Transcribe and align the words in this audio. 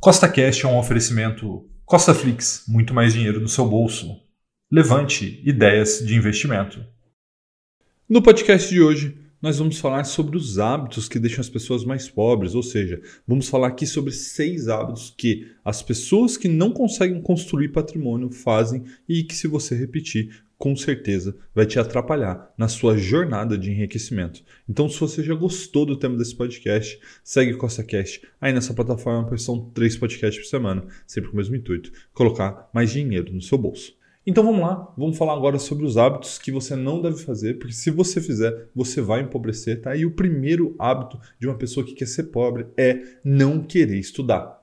Costa 0.00 0.28
Cash 0.28 0.62
é 0.62 0.68
um 0.68 0.78
oferecimento 0.78 1.68
Costa 1.84 2.14
Flix, 2.14 2.62
muito 2.68 2.94
mais 2.94 3.14
dinheiro 3.14 3.40
no 3.40 3.48
seu 3.48 3.66
bolso. 3.66 4.22
Levante 4.70 5.42
ideias 5.44 5.98
de 5.98 6.14
investimento. 6.14 6.86
No 8.08 8.22
podcast 8.22 8.68
de 8.70 8.80
hoje, 8.80 9.18
nós 9.42 9.58
vamos 9.58 9.80
falar 9.80 10.04
sobre 10.04 10.36
os 10.36 10.56
hábitos 10.56 11.08
que 11.08 11.18
deixam 11.18 11.40
as 11.40 11.48
pessoas 11.48 11.84
mais 11.84 12.08
pobres, 12.08 12.54
ou 12.54 12.62
seja, 12.62 13.02
vamos 13.26 13.48
falar 13.48 13.68
aqui 13.68 13.88
sobre 13.88 14.12
seis 14.12 14.68
hábitos 14.68 15.12
que 15.18 15.50
as 15.64 15.82
pessoas 15.82 16.36
que 16.36 16.46
não 16.46 16.70
conseguem 16.70 17.20
construir 17.20 17.70
patrimônio 17.70 18.30
fazem 18.30 18.84
e 19.08 19.24
que, 19.24 19.34
se 19.34 19.48
você 19.48 19.74
repetir, 19.74 20.44
com 20.58 20.74
certeza 20.74 21.36
vai 21.54 21.64
te 21.64 21.78
atrapalhar 21.78 22.52
na 22.58 22.66
sua 22.66 22.96
jornada 22.98 23.56
de 23.56 23.70
enriquecimento. 23.70 24.42
Então, 24.68 24.88
se 24.88 24.98
você 24.98 25.22
já 25.22 25.34
gostou 25.34 25.86
do 25.86 25.96
tema 25.96 26.16
desse 26.16 26.34
podcast, 26.34 27.00
segue 27.22 27.54
CostaCast 27.54 28.26
aí 28.40 28.52
nessa 28.52 28.74
plataforma, 28.74 29.28
pois 29.28 29.42
são 29.42 29.70
três 29.70 29.96
podcasts 29.96 30.42
por 30.42 30.48
semana, 30.48 30.84
sempre 31.06 31.30
com 31.30 31.34
o 31.34 31.38
mesmo 31.38 31.54
intuito, 31.54 31.92
colocar 32.12 32.68
mais 32.74 32.90
dinheiro 32.90 33.32
no 33.32 33.40
seu 33.40 33.56
bolso. 33.56 33.96
Então 34.26 34.44
vamos 34.44 34.60
lá, 34.60 34.92
vamos 34.94 35.16
falar 35.16 35.32
agora 35.32 35.58
sobre 35.58 35.86
os 35.86 35.96
hábitos 35.96 36.38
que 36.38 36.52
você 36.52 36.76
não 36.76 37.00
deve 37.00 37.16
fazer, 37.22 37.54
porque 37.58 37.72
se 37.72 37.90
você 37.90 38.20
fizer, 38.20 38.68
você 38.74 39.00
vai 39.00 39.22
empobrecer, 39.22 39.80
tá? 39.80 39.96
E 39.96 40.04
o 40.04 40.10
primeiro 40.10 40.74
hábito 40.78 41.18
de 41.40 41.46
uma 41.46 41.56
pessoa 41.56 41.86
que 41.86 41.94
quer 41.94 42.06
ser 42.06 42.24
pobre 42.24 42.66
é 42.76 43.00
não 43.24 43.62
querer 43.62 43.98
estudar. 43.98 44.57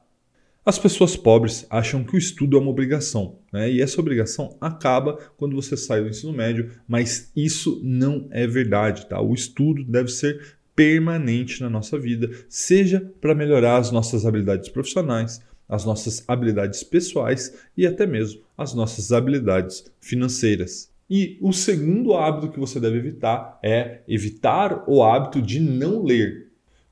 As 0.65 0.79
pessoas 0.79 1.15
pobres 1.15 1.67
acham 1.69 2.03
que 2.03 2.15
o 2.15 2.17
estudo 2.17 2.57
é 2.57 2.59
uma 2.59 2.71
obrigação, 2.71 3.37
né? 3.53 3.71
e 3.71 3.83
essa 3.83 4.01
obrigação 4.01 4.57
acaba 4.59 5.19
quando 5.37 5.55
você 5.55 5.77
sai 5.77 6.01
do 6.01 6.09
ensino 6.09 6.33
médio, 6.33 6.71
mas 6.87 7.31
isso 7.35 7.79
não 7.83 8.27
é 8.31 8.47
verdade. 8.47 9.05
Tá? 9.05 9.21
O 9.21 9.35
estudo 9.35 9.83
deve 9.83 10.09
ser 10.09 10.57
permanente 10.75 11.61
na 11.61 11.70
nossa 11.70 11.99
vida, 11.99 12.31
seja 12.49 13.13
para 13.21 13.35
melhorar 13.35 13.77
as 13.77 13.91
nossas 13.91 14.25
habilidades 14.25 14.67
profissionais, 14.70 15.39
as 15.70 15.85
nossas 15.85 16.23
habilidades 16.27 16.84
pessoais 16.84 17.55
e 17.77 17.85
até 17.85 18.07
mesmo 18.07 18.41
as 18.57 18.73
nossas 18.73 19.11
habilidades 19.11 19.85
financeiras. 20.01 20.90
E 21.07 21.37
o 21.41 21.53
segundo 21.53 22.15
hábito 22.15 22.49
que 22.49 22.59
você 22.59 22.79
deve 22.79 22.97
evitar 22.97 23.59
é 23.62 23.99
evitar 24.07 24.84
o 24.87 25.03
hábito 25.03 25.40
de 25.40 25.59
não 25.59 26.03
ler. 26.03 26.45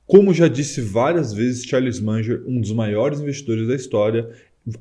Como 0.06 0.34
já 0.34 0.48
disse 0.48 0.82
várias 0.82 1.32
vezes 1.32 1.64
Charles 1.64 1.98
Munger, 1.98 2.44
um 2.46 2.60
dos 2.60 2.72
maiores 2.72 3.20
investidores 3.20 3.66
da 3.66 3.74
história, 3.74 4.30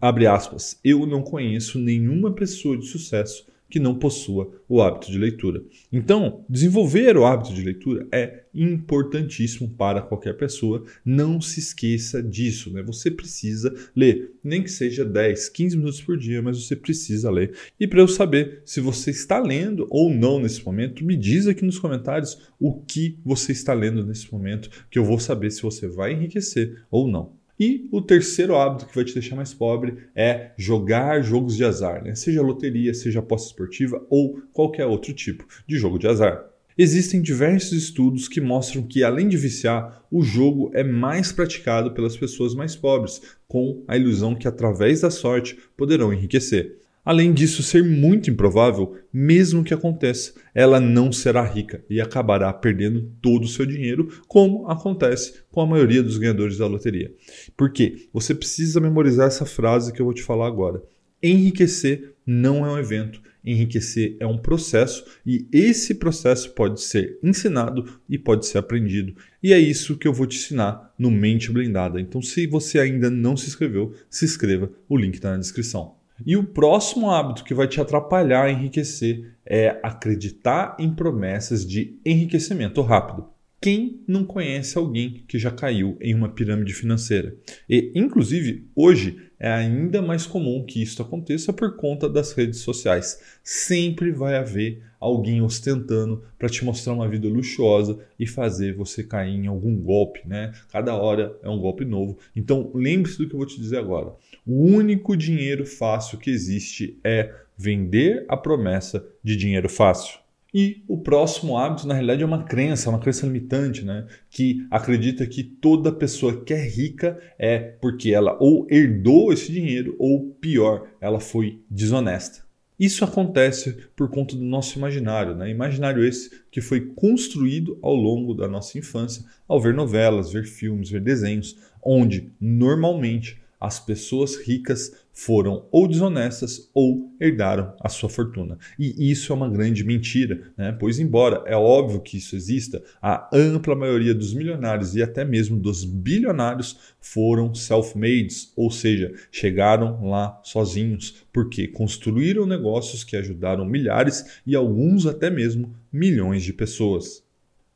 abre 0.01 0.27
aspas, 0.27 0.77
eu 0.83 1.05
não 1.05 1.21
conheço 1.21 1.79
nenhuma 1.79 2.33
pessoa 2.33 2.77
de 2.77 2.85
sucesso 2.87 3.45
que 3.73 3.79
não 3.79 3.95
possua 3.95 4.51
o 4.69 4.83
hábito 4.83 5.11
de 5.11 5.17
leitura. 5.17 5.63
Então, 5.91 6.45
desenvolver 6.47 7.17
o 7.17 7.25
hábito 7.25 7.55
de 7.55 7.63
leitura 7.63 8.07
é 8.13 8.43
importantíssimo 8.53 9.67
para 9.67 9.99
qualquer 9.99 10.37
pessoa. 10.37 10.83
Não 11.03 11.41
se 11.41 11.59
esqueça 11.59 12.21
disso. 12.21 12.71
Né? 12.71 12.83
Você 12.83 13.09
precisa 13.09 13.73
ler, 13.95 14.33
nem 14.43 14.61
que 14.61 14.69
seja 14.69 15.03
10, 15.03 15.49
15 15.49 15.75
minutos 15.75 15.99
por 15.99 16.15
dia, 16.15 16.39
mas 16.39 16.63
você 16.63 16.75
precisa 16.75 17.31
ler. 17.31 17.55
E 17.79 17.87
para 17.87 17.99
eu 17.99 18.07
saber 18.07 18.61
se 18.63 18.79
você 18.79 19.09
está 19.09 19.39
lendo 19.39 19.87
ou 19.89 20.13
não 20.13 20.39
nesse 20.39 20.63
momento, 20.63 21.03
me 21.03 21.15
diz 21.15 21.47
aqui 21.47 21.65
nos 21.65 21.79
comentários 21.79 22.37
o 22.59 22.79
que 22.79 23.17
você 23.25 23.53
está 23.53 23.73
lendo 23.73 24.05
nesse 24.05 24.31
momento, 24.31 24.69
que 24.91 24.99
eu 24.99 25.03
vou 25.03 25.19
saber 25.19 25.49
se 25.49 25.63
você 25.63 25.87
vai 25.87 26.13
enriquecer 26.13 26.85
ou 26.91 27.07
não. 27.07 27.41
E 27.59 27.87
o 27.91 28.01
terceiro 28.01 28.55
hábito 28.55 28.87
que 28.87 28.95
vai 28.95 29.05
te 29.05 29.13
deixar 29.13 29.35
mais 29.35 29.53
pobre 29.53 29.97
é 30.15 30.51
jogar 30.57 31.21
jogos 31.21 31.55
de 31.55 31.63
azar, 31.63 32.03
né? 32.03 32.15
seja 32.15 32.41
loteria, 32.41 32.93
seja 32.93 33.19
aposta 33.19 33.47
esportiva 33.47 34.05
ou 34.09 34.41
qualquer 34.51 34.85
outro 34.85 35.13
tipo 35.13 35.45
de 35.67 35.77
jogo 35.77 35.99
de 35.99 36.07
azar. 36.07 36.53
Existem 36.75 37.21
diversos 37.21 37.71
estudos 37.73 38.27
que 38.27 38.41
mostram 38.41 38.81
que, 38.81 39.03
além 39.03 39.29
de 39.29 39.37
viciar, 39.37 40.03
o 40.09 40.23
jogo 40.23 40.71
é 40.73 40.83
mais 40.83 41.31
praticado 41.31 41.93
pelas 41.93 42.17
pessoas 42.17 42.55
mais 42.55 42.75
pobres, 42.75 43.21
com 43.47 43.83
a 43.87 43.95
ilusão 43.95 44.33
que, 44.33 44.47
através 44.47 45.01
da 45.01 45.11
sorte, 45.11 45.55
poderão 45.77 46.11
enriquecer. 46.11 46.79
Além 47.05 47.33
disso 47.33 47.61
ser 47.61 47.83
muito 47.83 48.29
improvável, 48.29 48.95
mesmo 49.11 49.63
que 49.63 49.73
aconteça, 49.73 50.33
ela 50.55 50.79
não 50.79 51.11
será 51.11 51.43
rica 51.43 51.83
e 51.89 51.99
acabará 51.99 52.51
perdendo 52.53 53.11
todo 53.21 53.43
o 53.43 53.47
seu 53.47 53.65
dinheiro, 53.65 54.07
como 54.25 54.67
acontece 54.69 55.33
com 55.51 55.59
a 55.59 55.65
maioria 55.65 56.01
dos 56.01 56.17
ganhadores 56.17 56.57
da 56.57 56.65
loteria. 56.65 57.13
Por 57.57 57.71
quê? 57.71 58.07
Você 58.13 58.33
precisa 58.33 58.79
memorizar 58.79 59.27
essa 59.27 59.45
frase 59.45 59.91
que 59.91 60.01
eu 60.01 60.05
vou 60.05 60.13
te 60.13 60.23
falar 60.23 60.47
agora. 60.47 60.81
Enriquecer 61.21 62.13
não 62.25 62.65
é 62.65 62.71
um 62.71 62.79
evento, 62.79 63.21
enriquecer 63.43 64.15
é 64.19 64.25
um 64.25 64.37
processo 64.37 65.03
e 65.25 65.45
esse 65.51 65.95
processo 65.95 66.51
pode 66.51 66.81
ser 66.81 67.19
ensinado 67.21 67.99
e 68.09 68.17
pode 68.17 68.45
ser 68.45 68.59
aprendido. 68.59 69.13
E 69.41 69.51
é 69.51 69.59
isso 69.59 69.97
que 69.97 70.07
eu 70.07 70.13
vou 70.13 70.25
te 70.25 70.37
ensinar 70.37 70.93
no 70.97 71.11
Mente 71.11 71.51
Blindada. 71.51 71.99
Então, 71.99 72.21
se 72.21 72.47
você 72.47 72.79
ainda 72.79 73.09
não 73.09 73.35
se 73.35 73.47
inscreveu, 73.47 73.93
se 74.09 74.23
inscreva, 74.23 74.71
o 74.87 74.97
link 74.97 75.15
está 75.15 75.31
na 75.31 75.37
descrição. 75.37 76.01
E 76.25 76.37
o 76.37 76.43
próximo 76.43 77.09
hábito 77.09 77.43
que 77.43 77.53
vai 77.53 77.67
te 77.67 77.81
atrapalhar 77.81 78.45
a 78.45 78.51
enriquecer 78.51 79.35
é 79.45 79.79
acreditar 79.83 80.75
em 80.79 80.93
promessas 80.93 81.65
de 81.65 81.99
enriquecimento 82.05 82.81
rápido. 82.81 83.32
Quem 83.63 84.03
não 84.05 84.25
conhece 84.25 84.77
alguém 84.77 85.23
que 85.25 85.39
já 85.39 85.49
caiu 85.49 85.97
em 86.01 86.13
uma 86.13 86.27
pirâmide 86.27 86.73
financeira? 86.73 87.33
E, 87.69 87.93
inclusive, 87.95 88.67
hoje 88.75 89.31
é 89.39 89.49
ainda 89.49 90.01
mais 90.01 90.27
comum 90.27 90.65
que 90.65 90.83
isso 90.83 91.01
aconteça 91.01 91.53
por 91.53 91.77
conta 91.77 92.09
das 92.09 92.33
redes 92.33 92.59
sociais. 92.59 93.21
Sempre 93.41 94.11
vai 94.11 94.35
haver 94.35 94.83
alguém 94.99 95.41
ostentando 95.41 96.25
para 96.37 96.49
te 96.49 96.65
mostrar 96.65 96.91
uma 96.91 97.07
vida 97.07 97.29
luxuosa 97.29 97.97
e 98.19 98.27
fazer 98.27 98.75
você 98.75 99.01
cair 99.01 99.33
em 99.33 99.47
algum 99.47 99.77
golpe, 99.77 100.27
né? 100.27 100.51
Cada 100.69 100.93
hora 100.95 101.33
é 101.41 101.49
um 101.49 101.57
golpe 101.57 101.85
novo. 101.85 102.17
Então, 102.35 102.69
lembre-se 102.75 103.17
do 103.17 103.29
que 103.29 103.33
eu 103.33 103.39
vou 103.39 103.47
te 103.47 103.61
dizer 103.61 103.77
agora. 103.77 104.11
O 104.45 104.61
único 104.61 105.15
dinheiro 105.15 105.65
fácil 105.65 106.17
que 106.17 106.29
existe 106.29 106.99
é 107.01 107.33
vender 107.57 108.25
a 108.27 108.35
promessa 108.35 109.07
de 109.23 109.37
dinheiro 109.37 109.69
fácil. 109.69 110.22
E 110.53 110.83
o 110.87 110.97
próximo 110.97 111.57
hábito, 111.57 111.87
na 111.87 111.95
realidade, 111.95 112.21
é 112.21 112.25
uma 112.25 112.43
crença, 112.43 112.89
uma 112.89 112.99
crença 112.99 113.25
limitante, 113.25 113.83
né? 113.83 114.05
Que 114.29 114.67
acredita 114.69 115.25
que 115.25 115.43
toda 115.43 115.91
pessoa 115.91 116.43
que 116.43 116.53
é 116.53 116.63
rica 116.63 117.19
é 117.39 117.57
porque 117.57 118.13
ela 118.13 118.37
ou 118.39 118.67
herdou 118.69 119.33
esse 119.33 119.51
dinheiro, 119.51 119.95
ou 119.97 120.29
pior, 120.39 120.87
ela 121.01 121.19
foi 121.19 121.59
desonesta. 121.69 122.43
Isso 122.79 123.03
acontece 123.03 123.77
por 123.95 124.09
conta 124.09 124.35
do 124.35 124.43
nosso 124.43 124.77
imaginário, 124.77 125.35
né? 125.35 125.49
Imaginário 125.49 126.05
esse 126.05 126.29
que 126.51 126.61
foi 126.61 126.81
construído 126.81 127.79
ao 127.81 127.95
longo 127.95 128.33
da 128.33 128.47
nossa 128.47 128.77
infância, 128.77 129.23
ao 129.47 129.59
ver 129.59 129.73
novelas, 129.73 130.31
ver 130.31 130.45
filmes, 130.45 130.89
ver 130.89 131.01
desenhos, 131.01 131.57
onde 131.81 132.31
normalmente 132.39 133.41
as 133.63 133.79
pessoas 133.79 134.35
ricas 134.35 134.91
foram 135.13 135.65
ou 135.71 135.87
desonestas 135.87 136.69
ou 136.73 137.15
herdaram 137.17 137.73
a 137.79 137.87
sua 137.87 138.09
fortuna. 138.09 138.57
E 138.77 139.09
isso 139.09 139.31
é 139.31 139.35
uma 139.35 139.49
grande 139.49 139.85
mentira, 139.85 140.51
né? 140.57 140.75
pois, 140.77 140.99
embora 140.99 141.43
é 141.45 141.55
óbvio 141.55 142.01
que 142.01 142.17
isso 142.17 142.35
exista, 142.35 142.83
a 143.01 143.29
ampla 143.31 143.73
maioria 143.73 144.13
dos 144.13 144.33
milionários 144.33 144.95
e 144.95 145.01
até 145.01 145.23
mesmo 145.23 145.57
dos 145.57 145.85
bilionários 145.85 146.77
foram 146.99 147.55
self-mades, 147.55 148.51
ou 148.57 148.69
seja, 148.69 149.13
chegaram 149.31 150.09
lá 150.09 150.41
sozinhos, 150.43 151.23
porque 151.31 151.65
construíram 151.65 152.45
negócios 152.45 153.05
que 153.05 153.15
ajudaram 153.15 153.65
milhares 153.65 154.41
e 154.45 154.57
alguns 154.57 155.05
até 155.05 155.29
mesmo 155.29 155.73
milhões 155.91 156.43
de 156.43 156.51
pessoas. 156.51 157.23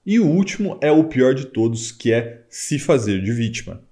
E 0.05 0.19
o 0.19 0.27
último 0.27 0.77
é 0.81 0.91
o 0.91 1.05
pior 1.05 1.33
de 1.33 1.45
todos, 1.45 1.91
que 1.93 2.11
é 2.11 2.43
se 2.49 2.77
fazer 2.77 3.21
de 3.21 3.31
vítima. 3.31 3.86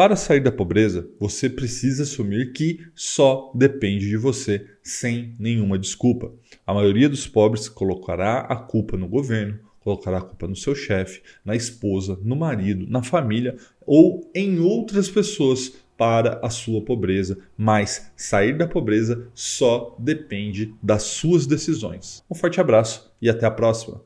Para 0.00 0.16
sair 0.16 0.40
da 0.40 0.50
pobreza, 0.50 1.10
você 1.20 1.46
precisa 1.46 2.04
assumir 2.04 2.54
que 2.54 2.80
só 2.94 3.52
depende 3.54 4.08
de 4.08 4.16
você, 4.16 4.66
sem 4.82 5.36
nenhuma 5.38 5.78
desculpa. 5.78 6.32
A 6.66 6.72
maioria 6.72 7.06
dos 7.06 7.26
pobres 7.26 7.68
colocará 7.68 8.38
a 8.38 8.56
culpa 8.56 8.96
no 8.96 9.06
governo, 9.06 9.58
colocará 9.78 10.16
a 10.16 10.22
culpa 10.22 10.48
no 10.48 10.56
seu 10.56 10.74
chefe, 10.74 11.20
na 11.44 11.54
esposa, 11.54 12.18
no 12.24 12.34
marido, 12.34 12.86
na 12.88 13.02
família 13.02 13.58
ou 13.84 14.30
em 14.34 14.58
outras 14.58 15.10
pessoas 15.10 15.74
para 15.98 16.40
a 16.42 16.48
sua 16.48 16.80
pobreza, 16.80 17.36
mas 17.54 18.10
sair 18.16 18.56
da 18.56 18.66
pobreza 18.66 19.28
só 19.34 19.94
depende 19.98 20.74
das 20.82 21.02
suas 21.02 21.44
decisões. 21.46 22.24
Um 22.30 22.34
forte 22.34 22.58
abraço 22.58 23.12
e 23.20 23.28
até 23.28 23.44
a 23.44 23.50
próxima! 23.50 24.02